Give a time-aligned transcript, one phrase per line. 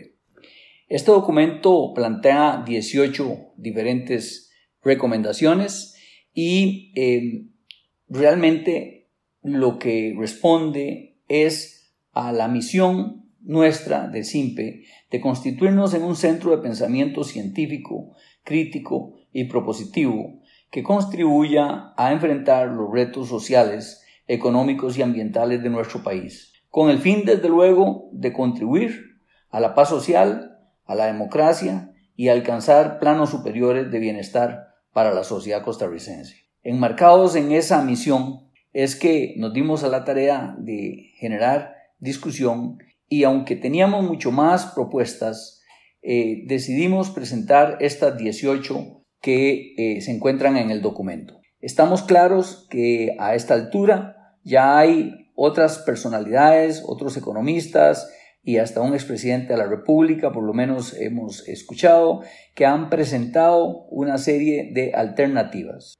[0.89, 5.93] Este documento plantea 18 diferentes recomendaciones
[6.33, 7.45] y eh,
[8.09, 8.96] realmente
[9.47, 16.51] lo que responde es a la misión nuestra de SIMPE de constituirnos en un centro
[16.51, 25.01] de pensamiento científico, crítico y propositivo que contribuya a enfrentar los retos sociales, económicos y
[25.01, 30.59] ambientales de nuestro país, con el fin, desde luego, de contribuir a la paz social,
[30.85, 36.47] a la democracia y alcanzar planos superiores de bienestar para la sociedad costarricense.
[36.63, 38.46] Enmarcados en esa misión
[38.77, 42.77] es que nos dimos a la tarea de generar discusión
[43.09, 45.63] y aunque teníamos mucho más propuestas,
[46.03, 51.39] eh, decidimos presentar estas 18 que eh, se encuentran en el documento.
[51.59, 58.93] Estamos claros que a esta altura ya hay otras personalidades, otros economistas y hasta un
[58.93, 62.21] expresidente de la República, por lo menos hemos escuchado,
[62.53, 65.95] que han presentado una serie de alternativas.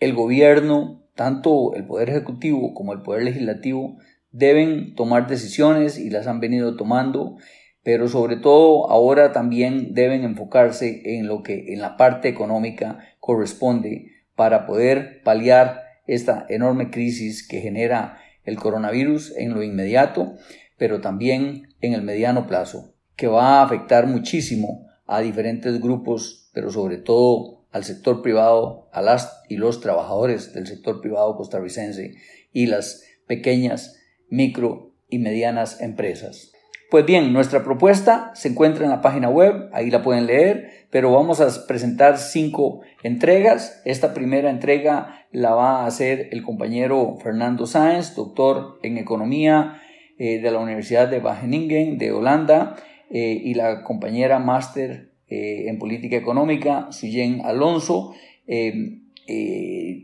[0.00, 3.98] El gobierno, tanto el Poder Ejecutivo como el Poder Legislativo,
[4.30, 7.36] deben tomar decisiones y las han venido tomando,
[7.82, 14.06] pero sobre todo ahora también deben enfocarse en lo que en la parte económica corresponde
[14.34, 20.36] para poder paliar esta enorme crisis que genera el coronavirus en lo inmediato,
[20.78, 26.70] pero también en el mediano plazo, que va a afectar muchísimo a diferentes grupos, pero
[26.70, 32.14] sobre todo al sector privado, a las y los trabajadores del sector privado costarricense
[32.52, 36.52] y las pequeñas micro y medianas empresas.
[36.90, 41.12] Pues bien, nuestra propuesta se encuentra en la página web, ahí la pueden leer, pero
[41.12, 43.80] vamos a presentar cinco entregas.
[43.84, 49.80] Esta primera entrega la va a hacer el compañero Fernando Sáenz, doctor en economía
[50.18, 52.74] eh, de la Universidad de Wageningen de Holanda,
[53.08, 58.14] eh, y la compañera máster eh, en política económica, Suyen Alonso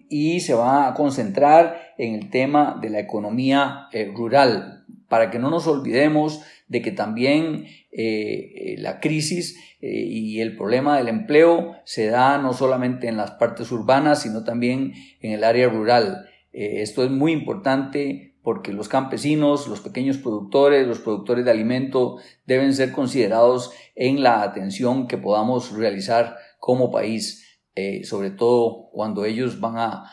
[0.09, 5.39] y se va a concentrar en el tema de la economía eh, rural, para que
[5.39, 11.77] no nos olvidemos de que también eh, eh, la crisis y el problema del empleo
[11.85, 16.27] se da no solamente en las partes urbanas, sino también en el área rural.
[16.51, 22.73] esto es muy importante porque los campesinos, los pequeños productores, los productores de alimento deben
[22.75, 27.61] ser considerados en la atención que podamos realizar como país.
[27.75, 30.13] Eh, sobre todo cuando ellos van a,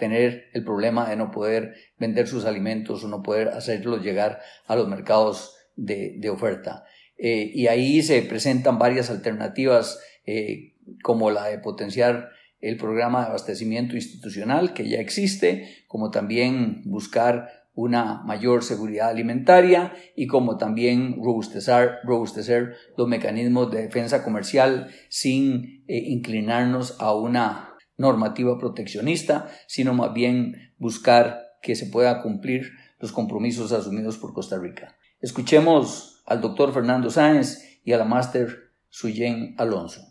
[0.00, 4.74] tener el problema de no poder vender sus alimentos o no poder hacerlos llegar a
[4.74, 6.82] los mercados de, oferta.
[7.16, 10.74] Eh, y ahí se presentan varias alternativas eh,
[11.04, 17.48] como la de potenciar el programa de abastecimiento institucional que ya existe, como también buscar
[17.74, 25.84] una mayor seguridad alimentaria y como también robustecer, robustecer los mecanismos de defensa comercial sin
[25.86, 33.12] eh, inclinarnos a una normativa proteccionista, sino más bien buscar que se pueda cumplir los
[33.12, 34.96] compromisos asumidos por Costa Rica.
[35.20, 40.09] Escuchemos al doctor Fernando Sáenz y a la máster Suyen Alonso.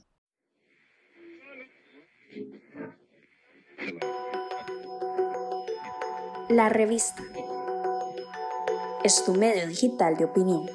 [6.49, 7.23] La revista
[9.03, 10.65] es tu medio digital de opinión.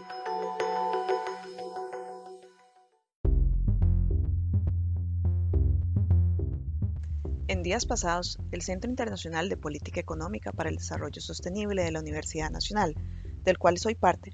[7.49, 12.01] En días pasados, el Centro Internacional de Política Económica para el Desarrollo Sostenible de la
[12.01, 12.95] Universidad Nacional,
[13.43, 14.33] del cual soy parte,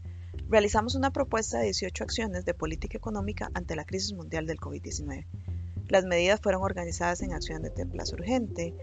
[0.49, 5.27] realizamos una propuesta de 18 acciones de política económica ante la crisis mundial del COVID-19.
[5.91, 8.77] Las medidas fueron organizadas en acciones de plazo urgente,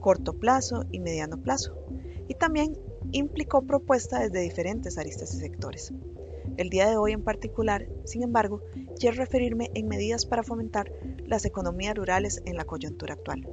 [0.00, 1.78] corto plazo y mediano plazo,
[2.26, 2.76] y también
[3.12, 5.92] implicó propuestas desde diferentes aristas y sectores.
[6.56, 8.64] El día de hoy en particular, sin embargo,
[8.98, 10.90] quiero referirme en medidas para fomentar
[11.24, 13.48] las economías rurales en la coyuntura actual.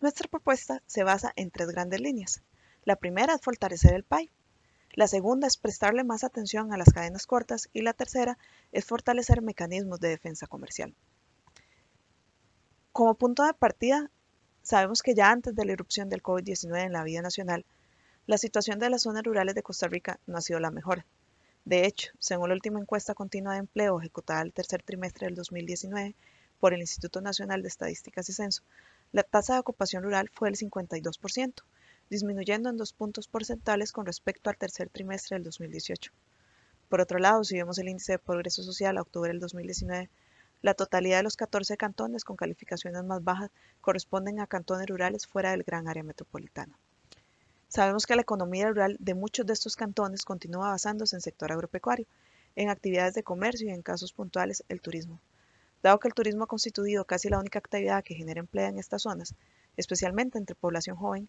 [0.00, 2.42] Nuestra propuesta se basa en tres grandes líneas.
[2.84, 4.30] La primera es fortalecer el PAI.
[4.94, 8.38] La segunda es prestarle más atención a las cadenas cortas y la tercera
[8.70, 10.94] es fortalecer mecanismos de defensa comercial.
[12.92, 14.08] Como punto de partida,
[14.62, 17.66] sabemos que ya antes de la irrupción del COVID-19 en la vida nacional,
[18.26, 21.04] la situación de las zonas rurales de Costa Rica no ha sido la mejor.
[21.64, 26.14] De hecho, según la última encuesta continua de empleo ejecutada el tercer trimestre del 2019
[26.60, 28.62] por el Instituto Nacional de Estadísticas y Censo,
[29.10, 31.64] la tasa de ocupación rural fue del 52%,
[32.10, 36.12] disminuyendo en dos puntos porcentuales con respecto al tercer trimestre del 2018.
[36.88, 40.10] Por otro lado, si vemos el índice de progreso social a octubre del 2019,
[40.62, 45.50] la totalidad de los 14 cantones con calificaciones más bajas corresponden a cantones rurales fuera
[45.50, 46.78] del gran área metropolitana.
[47.68, 52.06] Sabemos que la economía rural de muchos de estos cantones continúa basándose en sector agropecuario,
[52.56, 55.20] en actividades de comercio y en casos puntuales el turismo.
[55.82, 59.02] Dado que el turismo ha constituido casi la única actividad que genera empleo en estas
[59.02, 59.34] zonas,
[59.76, 61.28] especialmente entre población joven,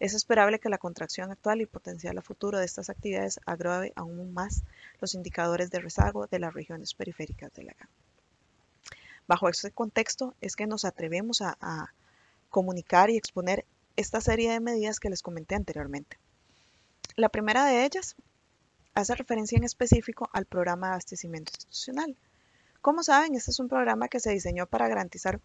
[0.00, 4.32] es esperable que la contracción actual y potencial a futuro de estas actividades agrave aún
[4.32, 4.62] más
[5.00, 7.88] los indicadores de rezago de las regiones periféricas de la GAN.
[9.26, 11.92] Bajo este contexto es que nos atrevemos a,
[12.50, 13.64] comunicar y exponer
[13.96, 16.18] esta serie de medidas que les comenté anteriormente.
[17.16, 18.14] La primera de ellas
[18.94, 22.16] hace referencia en específico al programa de abastecimiento institucional.
[22.80, 25.40] Como saben, este es un programa que se diseñó para garantizar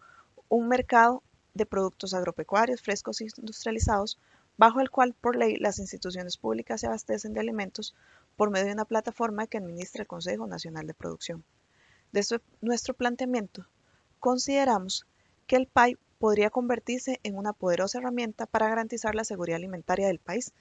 [0.48, 1.24] un mercado
[1.54, 4.18] de productos agropecuarios frescos e industrializados,
[4.60, 7.94] bajo el cual por ley las instituciones públicas se abastecen de alimentos
[8.36, 11.44] por medio de una plataforma que administra el Consejo Nacional de Producción.
[12.12, 13.66] Desde nuestro planteamiento,
[14.18, 15.06] consideramos
[15.46, 20.18] que el PAI podría convertirse en una poderosa herramienta para garantizar la seguridad alimentaria del
[20.18, 20.52] país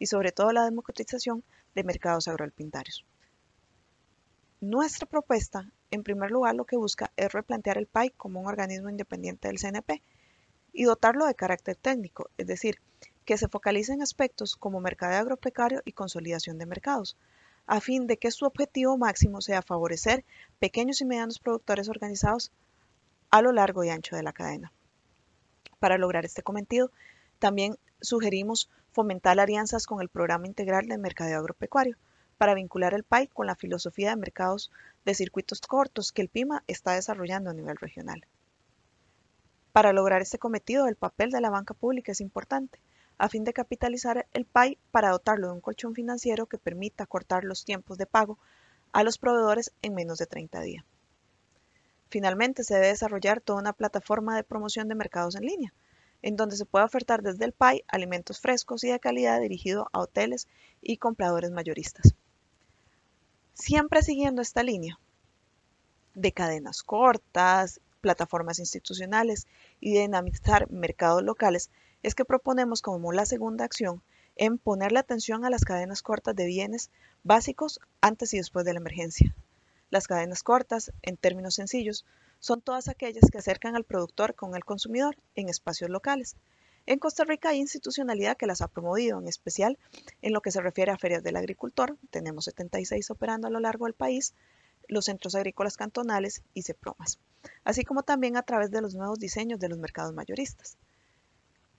[0.00, 1.44] y sobre todo la democratización
[1.76, 3.06] de mercados agroalimentarios.
[4.60, 8.90] Nuestra propuesta, en primer lugar, lo que busca es replantear el PAI como un organismo
[8.90, 10.02] independiente del CNP
[10.72, 12.80] y dotarlo de carácter técnico, es decir,
[13.24, 17.16] que se focalice en aspectos como mercado agropecuario y consolidación de mercados,
[17.66, 20.24] a fin de que su objetivo máximo sea favorecer
[20.58, 22.52] pequeños y medianos productores organizados
[23.30, 24.72] a lo largo y ancho de la cadena.
[25.78, 26.90] Para lograr este cometido,
[27.38, 31.96] también sugerimos fomentar alianzas con el Programa Integral de Mercadeo Agropecuario
[32.38, 34.70] para vincular el PAI con la filosofía de mercados
[35.04, 38.26] de circuitos cortos que el PIMA está desarrollando a nivel regional.
[39.72, 42.78] Para lograr este cometido, el papel de la banca pública es importante,
[43.18, 47.44] a fin de capitalizar el PAI para dotarlo de un colchón financiero que permita cortar
[47.44, 48.38] los tiempos de pago
[48.92, 50.84] a los proveedores en menos de 30 días.
[52.08, 55.72] Finalmente, se debe desarrollar toda una plataforma de promoción de mercados en línea,
[56.22, 60.00] en donde se puede ofertar desde el PAI alimentos frescos y de calidad dirigido a
[60.00, 60.48] hoteles
[60.80, 62.14] y compradores mayoristas.
[63.52, 64.98] Siempre siguiendo esta línea
[66.14, 69.46] de cadenas cortas, plataformas institucionales
[69.80, 71.70] y de dinamizar mercados locales,
[72.04, 74.02] es que proponemos como la segunda acción
[74.36, 76.90] en ponerle atención a las cadenas cortas de bienes
[77.22, 79.34] básicos antes y después de la emergencia.
[79.88, 82.04] Las cadenas cortas, en términos sencillos,
[82.40, 86.36] son todas aquellas que acercan al productor con el consumidor en espacios locales.
[86.84, 89.78] En Costa Rica hay institucionalidad que las ha promovido, en especial
[90.20, 91.96] en lo que se refiere a ferias del agricultor.
[92.10, 94.34] Tenemos 76 operando a lo largo del país,
[94.88, 97.18] los centros agrícolas cantonales y CEPROMAS,
[97.64, 100.76] así como también a través de los nuevos diseños de los mercados mayoristas.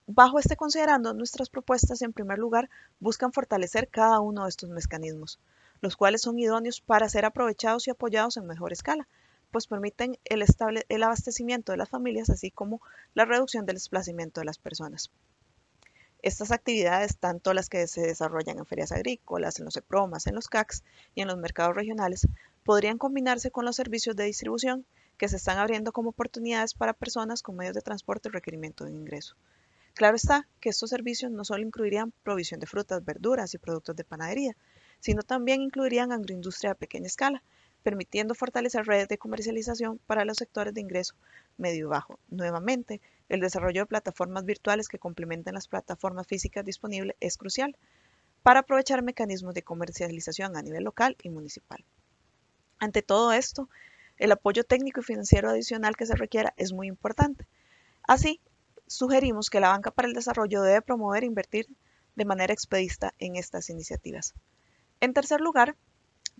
[0.07, 2.69] Bajo este considerando, nuestras propuestas en primer lugar
[2.99, 5.39] buscan fortalecer cada uno de estos mecanismos,
[5.81, 9.07] los cuales son idóneos para ser aprovechados y apoyados en mejor escala,
[9.49, 10.45] pues permiten el,
[10.89, 12.81] el abastecimiento de las familias, así como
[13.15, 15.09] la reducción del desplazamiento de las personas.
[16.21, 20.49] Estas actividades, tanto las que se desarrollan en ferias agrícolas, en los EPROMAS, en los
[20.49, 20.83] CACs
[21.15, 22.27] y en los mercados regionales,
[22.63, 24.85] podrían combinarse con los servicios de distribución
[25.17, 28.91] que se están abriendo como oportunidades para personas con medios de transporte y requerimiento de
[28.91, 29.35] ingreso.
[29.95, 34.03] Claro está que estos servicios no solo incluirían provisión de frutas, verduras y productos de
[34.03, 34.57] panadería,
[34.99, 37.41] sino también incluirían agroindustria a pequeña escala,
[37.81, 41.15] permitiendo fortalecer redes de comercialización para los sectores de ingreso
[41.57, 42.19] medio y bajo.
[42.27, 42.99] Nuevamente,
[43.29, 47.77] el desarrollo de plataformas virtuales que complementen las plataformas físicas disponibles es crucial
[48.43, 51.85] para aprovechar mecanismos de comercialización a nivel local y municipal.
[52.79, 53.69] Ante todo esto,
[54.17, 57.47] el apoyo técnico y financiero adicional que se requiera es muy importante.
[58.03, 58.41] Así,
[58.87, 61.67] sugerimos que la Banca para el Desarrollo debe promover e invertir
[62.15, 64.33] de manera expedista en estas iniciativas.
[65.01, 65.75] En tercer lugar,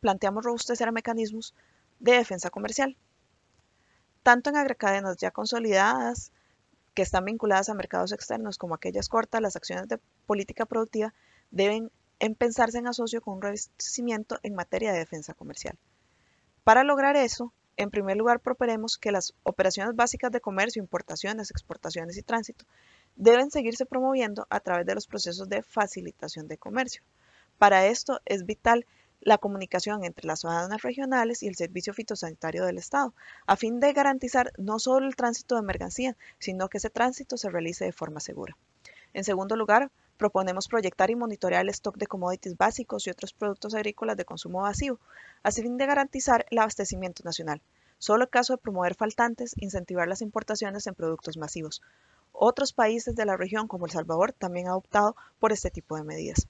[0.02, 1.54] planteamos robustecer mecanismos
[2.00, 2.98] de defensa comercial,
[4.24, 6.32] tanto en agrocadenas ya consolidadas
[6.94, 11.14] que están vinculadas a mercados externos como aquellas cortas, las acciones de política productiva
[11.52, 11.92] deben
[12.38, 15.78] pensarse en asocio con un revestimiento en materia de defensa comercial.
[16.64, 22.18] Para lograr eso, en primer lugar, proponemos que las operaciones básicas de comercio, importaciones, exportaciones
[22.18, 22.66] y tránsito
[23.16, 27.02] deben seguirse promoviendo a través de los procesos de facilitación de comercio,
[27.58, 28.86] Para esto es vital
[29.22, 33.14] la comunicación entre las aduanas regionales y el Servicio Fitosanitario del Estado,
[33.48, 37.50] a fin de garantizar no solo el tránsito de mercancía, sino que ese tránsito se
[37.50, 38.58] realice de forma segura.
[39.14, 43.76] En segundo lugar, proponemos proyectar y monitorear el stock de commodities básicos y otros productos
[43.76, 45.00] agrícolas de consumo vacío,
[45.44, 47.62] a fin de garantizar el abastecimiento nacional.
[47.98, 51.82] Solo en caso de promover faltantes, incentivar las importaciones en productos masivos.
[52.32, 56.04] Otros países de la región, como El Salvador, también han optado por este tipo de
[56.04, 56.48] medidas.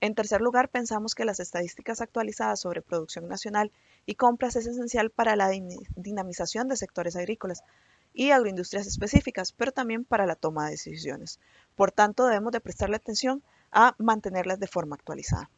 [0.00, 3.72] En tercer lugar, pensamos que las estadísticas actualizadas sobre producción nacional
[4.06, 5.50] y compras es esencial para la
[5.96, 7.64] dinamización de sectores agrícolas
[8.18, 11.38] y agroindustrias específicas, pero también para la toma de decisiones.
[11.76, 15.48] Por tanto, debemos de prestarle atención a mantenerlas de forma actualizada.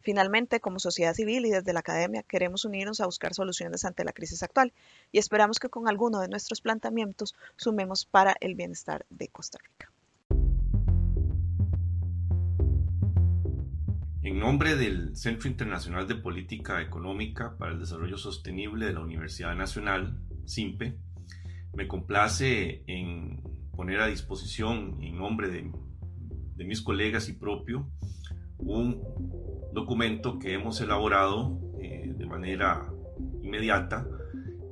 [0.00, 4.14] Finalmente, como sociedad civil y desde la academia, queremos unirnos a buscar soluciones ante la
[4.14, 4.72] crisis actual
[5.12, 9.92] y esperamos que con alguno de nuestros planteamientos sumemos para el bienestar de Costa Rica.
[14.22, 19.54] En nombre del Centro Internacional de Política Económica para el Desarrollo Sostenible de la Universidad
[19.54, 20.98] Nacional, CIMPE,
[21.76, 23.42] me complace en
[23.76, 25.70] poner a disposición, en nombre de,
[26.56, 27.90] de mis colegas y propio,
[28.58, 29.02] un
[29.72, 32.90] documento que hemos elaborado eh, de manera
[33.42, 34.08] inmediata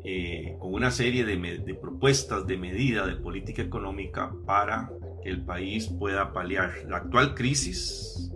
[0.03, 4.91] eh, con una serie de, propuestas de medida de política económica para
[5.23, 8.31] que el país pueda paliar la actual crisis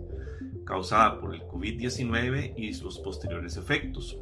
[0.65, 4.19] causada por el COVID-19 y sus posteriores efectos.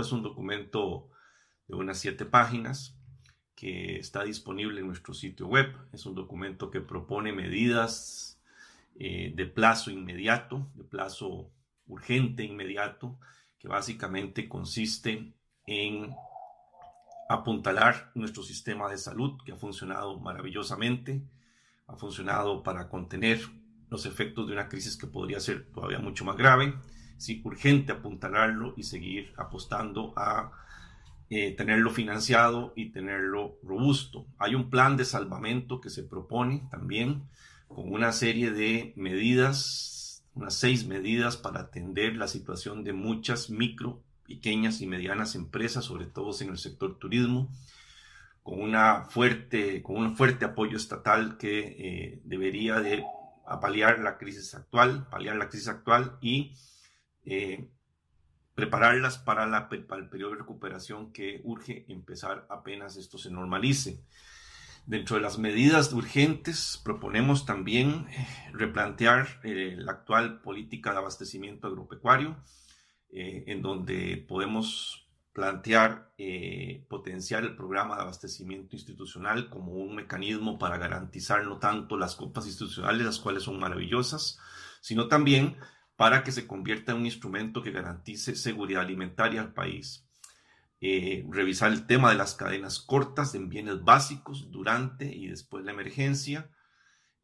[0.00, 1.08] Es un documento
[1.66, 2.96] de unas siete páginas
[3.56, 5.74] que está disponible en nuestro sitio web.
[5.92, 8.40] Es un documento que propone medidas
[8.94, 11.50] eh, de plazo inmediato, de plazo
[11.86, 13.18] urgente inmediato,
[13.58, 15.32] que básicamente consiste
[15.66, 16.14] en
[17.28, 21.22] apuntalar nuestro sistema de salud, que ha funcionado maravillosamente,
[21.88, 23.40] ha funcionado para contener
[23.90, 26.74] los efectos de una crisis que podría ser todavía mucho más grave.
[27.22, 30.50] Sí, urgente apuntalarlo y seguir apostando a
[31.30, 34.26] eh, tenerlo financiado y tenerlo robusto.
[34.38, 37.22] Hay un plan de salvamento que se propone también
[37.68, 44.02] con una serie de medidas, unas seis medidas para atender la situación de muchas micro,
[44.26, 47.52] pequeñas y medianas empresas, sobre todo en el sector turismo,
[48.42, 53.04] con, una fuerte, con un fuerte apoyo estatal que eh, debería de
[54.00, 56.56] la crisis actual, paliar la crisis actual y
[57.24, 57.68] eh,
[58.54, 64.04] prepararlas para, la, el periodo de recuperación que urge empezar apenas esto se normalice.
[64.84, 71.68] Dentro de las medidas urgentes proponemos también eh, replantear eh, la actual política de abastecimiento
[71.68, 72.36] agropecuario,
[73.10, 74.98] eh, en donde podemos
[75.32, 76.12] plantear
[76.90, 82.46] potenciar el programa de abastecimiento institucional como un mecanismo para garantizar no tanto las copas
[82.46, 84.38] institucionales, las cuales son maravillosas,
[84.82, 85.56] sino también
[86.02, 90.04] para que se convierta en un instrumento que garantice seguridad alimentaria al país.
[90.80, 95.66] Eh, revisar el tema de las cadenas cortas en bienes básicos durante y después de
[95.66, 96.50] la emergencia,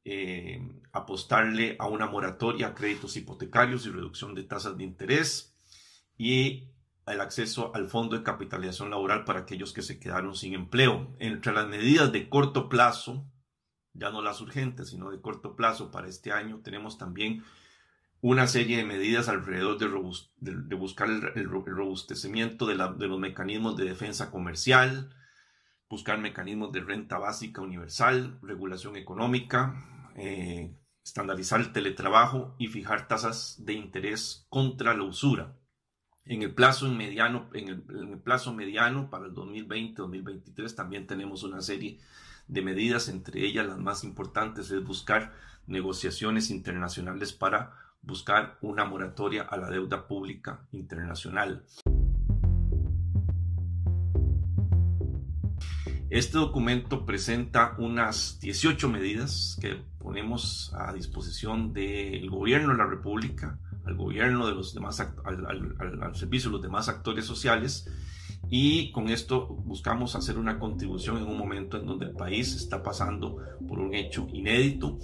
[0.05, 0.61] eh,
[0.93, 5.57] apostarle a una moratoria a créditos hipotecarios y reducción de tasas de interés
[6.17, 6.71] y
[7.05, 11.17] el acceso al fondo de capitalización laboral para aquellos que se quedaron sin empleo.
[11.19, 13.29] Entre las medidas de corto plazo,
[13.93, 17.43] ya no las urgentes, sino de corto plazo para este año, tenemos también
[18.21, 25.15] una serie de medidas alrededor de, buscar el, robustecimiento de, los mecanismos de defensa comercial,
[25.89, 33.57] buscar mecanismos de renta básica universal, regulación económica, eh, estandarizar el teletrabajo y fijar tasas
[33.65, 35.57] de interés contra la usura.
[36.25, 42.01] En el plazo mediano, en el plazo mediano para el 2020-2023 también tenemos una serie
[42.49, 45.33] de medidas, entre ellas las más importantes es buscar
[45.67, 51.65] negociaciones internacionales para buscar una moratoria a la deuda pública internacional.
[56.11, 63.59] Este documento presenta unas 18 medidas que ponemos a disposición del gobierno de la República,
[63.85, 67.91] al gobierno de los demás, al servicio de los demás actores sociales
[68.51, 72.83] y con esto buscamos hacer una contribución en un momento en donde el país está
[72.83, 73.37] pasando
[73.67, 74.99] por un hecho inédito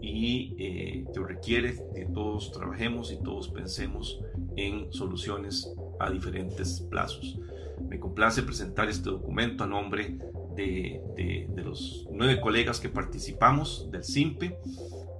[0.00, 4.20] y eh, que requiere que todos trabajemos y todos pensemos
[4.56, 7.38] en soluciones a diferentes plazos.
[7.86, 10.18] Me complace presentar este documento a nombre
[10.56, 14.58] de, de los nueve colegas que participamos del CIMPE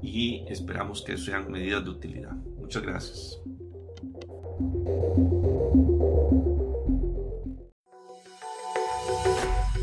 [0.02, 2.32] y esperamos que sean medidas de utilidad.
[2.58, 3.38] Muchas gracias.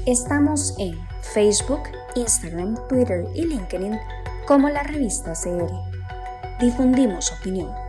[0.06, 1.80] Estamos en Facebook,
[2.16, 3.98] Instagram, Twitter y LinkedIn
[4.46, 5.72] como la revista CR.
[6.60, 7.83] Difundimos opinión.